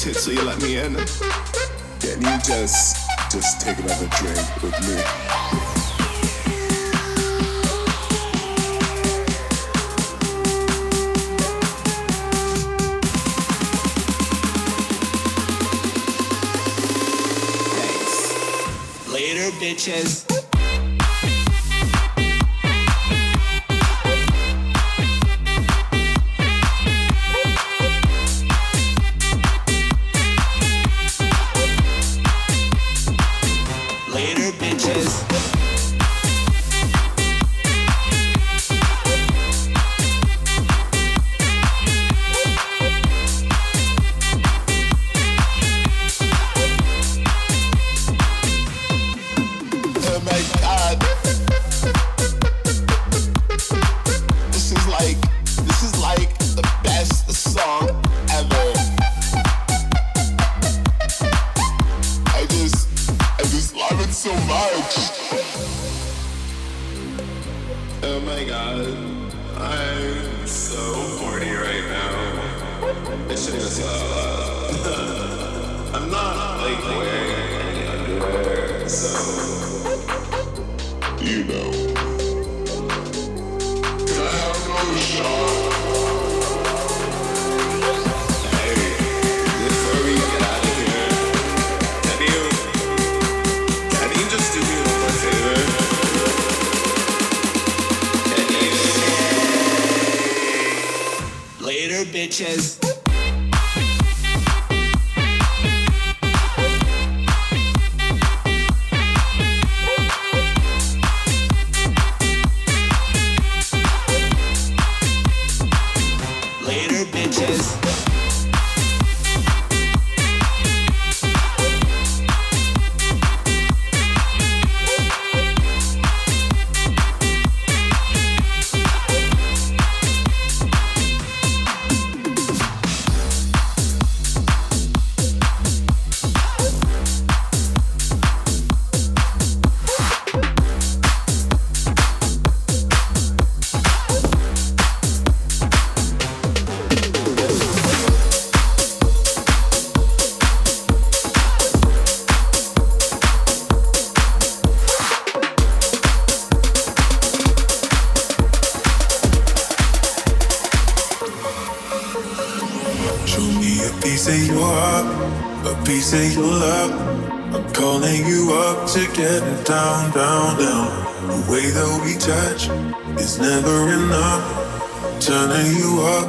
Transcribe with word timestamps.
so 0.00 0.30
you 0.30 0.42
let 0.44 0.62
me 0.62 0.78
in. 0.78 0.94
Can 2.00 2.22
you 2.22 2.38
just 2.42 2.96
just 3.30 3.60
take 3.60 3.78
another 3.80 4.08
drink 4.16 4.62
with 4.62 4.72
me? 4.80 4.96
Thanks. 17.76 19.12
Later, 19.12 19.50
bitches. 19.58 20.29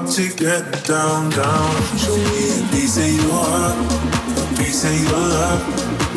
to 0.08 0.30
get 0.36 0.64
down, 0.86 1.30
down. 1.32 1.72
Show 1.98 2.16
me 2.16 2.42
a 2.54 2.68
piece 2.72 2.98
of 2.98 3.12
your 3.12 3.32
heart, 3.32 3.78
a 4.38 4.58
piece 4.58 4.84
of 4.86 4.94
your 4.94 5.20
love. 5.20 5.62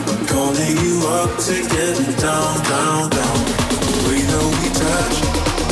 I'm 0.08 0.26
calling 0.26 0.76
you 0.84 1.06
up 1.08 1.30
to 1.46 1.54
get 1.68 1.96
down, 2.18 2.54
down, 2.64 3.10
down. 3.10 3.36
The 3.84 3.94
way 4.08 4.22
that 4.24 4.44
we 4.56 4.68
touch 4.82 5.16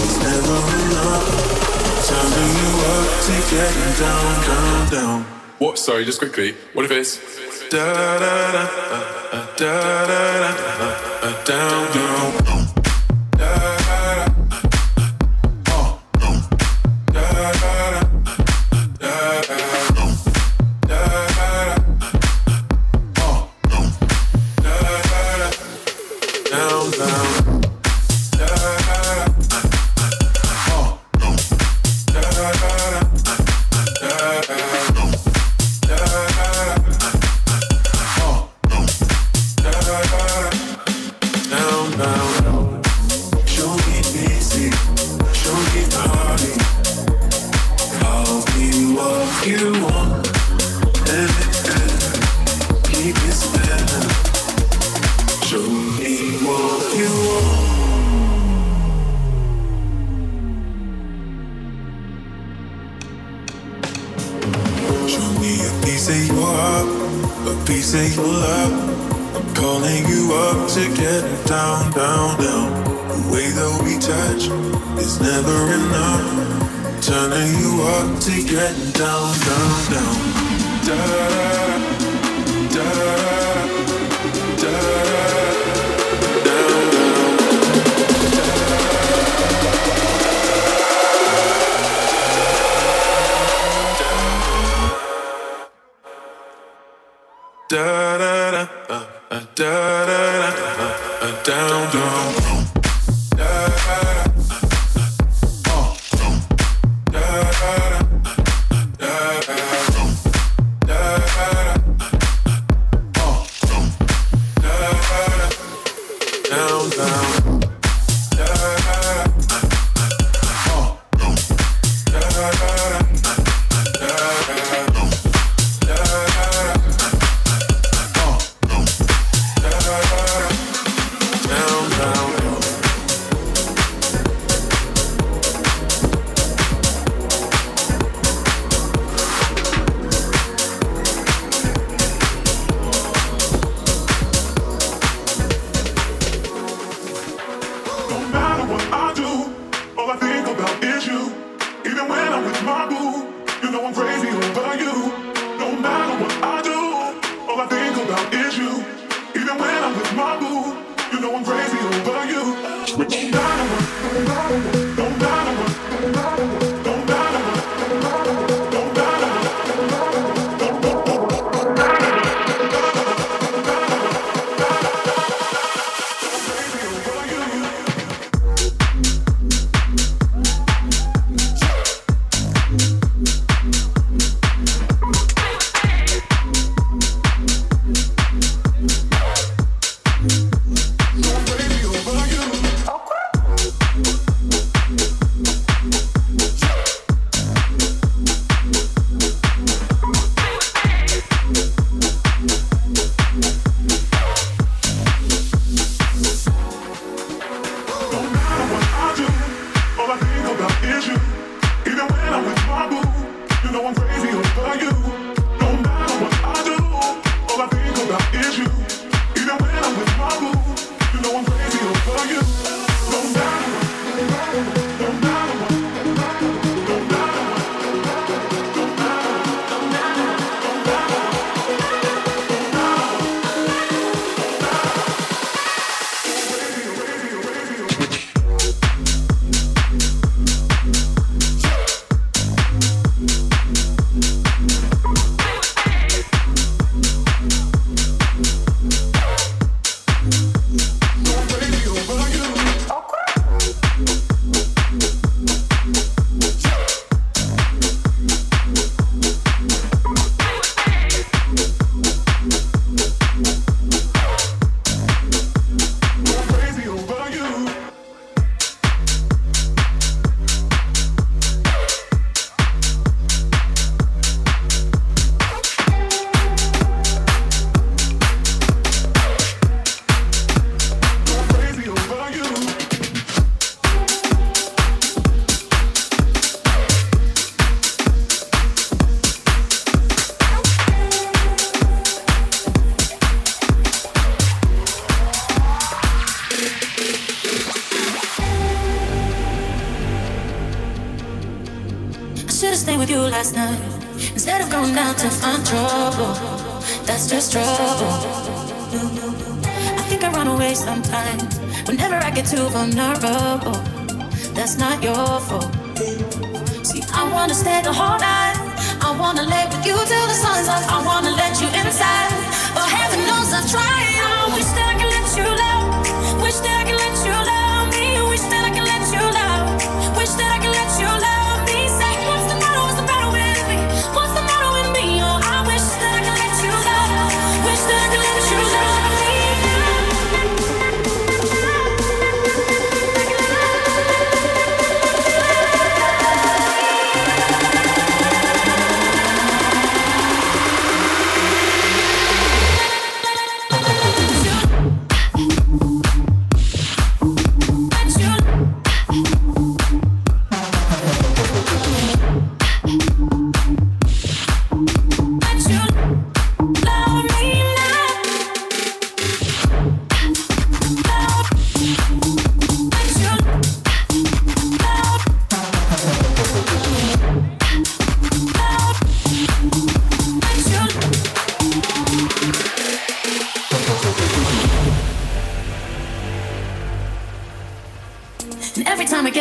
is 0.04 0.16
never 0.24 0.58
enough. 0.82 1.26
Turning 2.08 2.52
you 2.62 2.72
up 2.96 3.08
to 3.26 3.34
get 3.50 3.74
down, 3.98 4.32
down, 4.46 4.90
down. 4.92 5.20
What? 5.58 5.78
Sorry, 5.78 6.04
just 6.04 6.18
quickly. 6.18 6.54
What 6.74 6.84
if 6.84 6.90
it's 6.92 7.18
da 7.70 7.78
da 7.78 8.18
da 8.18 8.52
da 8.52 9.02
da 9.56 10.06
da 10.06 10.22
da 10.36 10.90
da 11.20 11.44
down 11.44 11.92
down. 11.94 12.61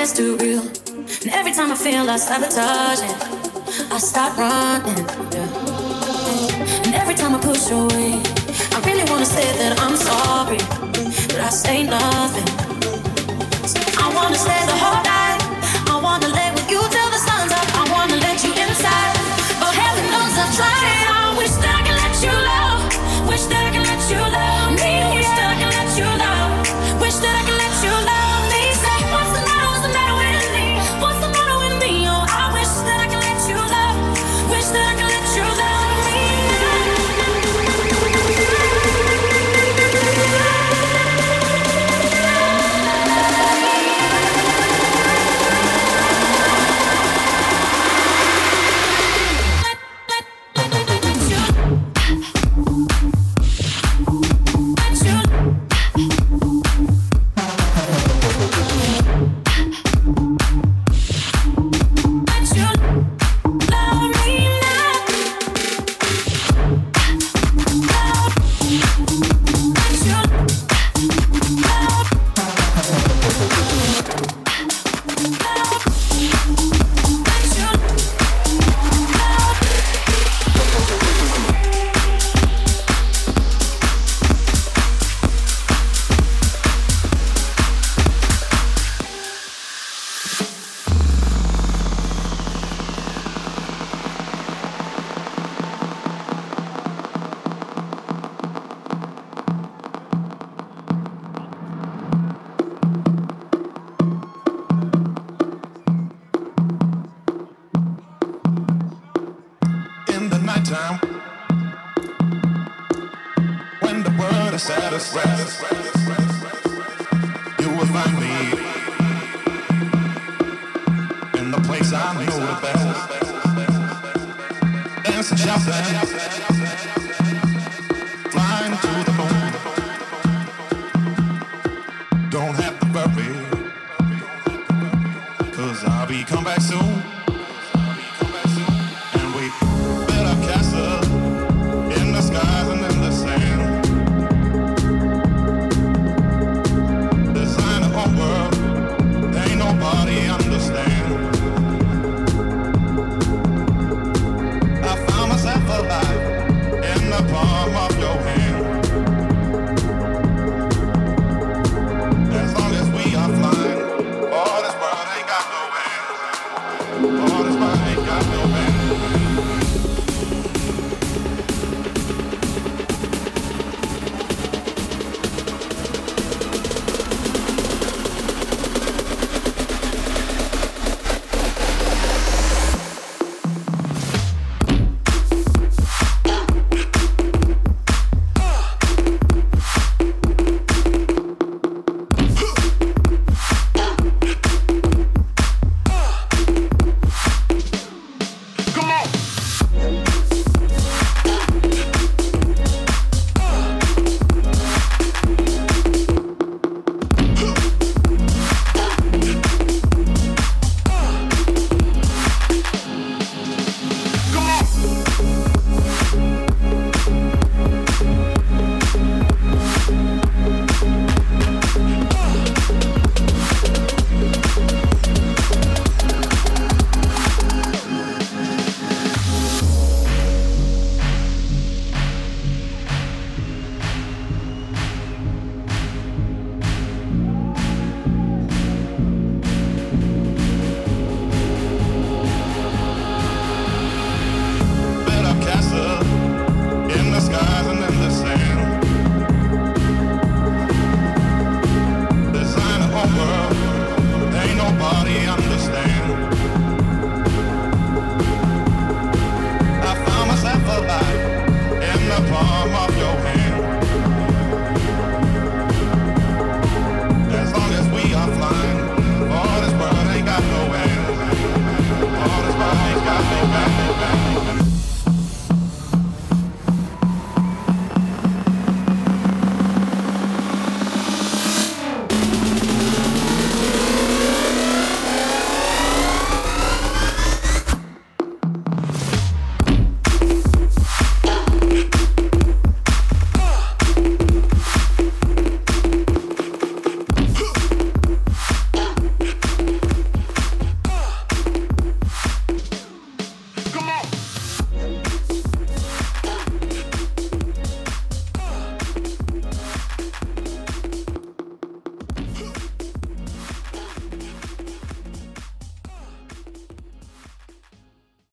gets 0.02 0.18
too 0.18 0.36
real. 0.38 0.64
And 1.22 1.30
every 1.32 1.52
time 1.52 1.72
I 1.72 1.76
feel 1.76 2.10
I 2.10 2.18
sabotage 2.18 3.02
it, 3.10 3.18
I 3.94 4.00
start 4.00 4.36
running. 4.36 5.06
Yeah. 5.36 6.86
And 6.86 6.96
every 6.96 7.14
time 7.14 7.36
I 7.36 7.40
push 7.40 7.70
away, 7.70 8.14
I 8.76 8.78
really 8.88 9.06
wanna 9.12 9.28
say 9.38 9.46
that 9.60 9.80
I'm 9.80 9.96
sorry, 10.10 10.62
but 11.30 11.40
I 11.40 11.50
say 11.50 11.84
nothing. 11.84 12.50
So 13.72 13.80
I 14.04 14.08
wanna 14.16 14.40
stay 14.46 14.62
the 14.72 14.78
whole 14.84 15.04
night. 15.14 15.42
I 15.94 16.00
wanna 16.02 16.30
live. 16.30 16.51